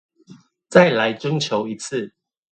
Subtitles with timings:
[0.67, 2.11] 再來徵求一次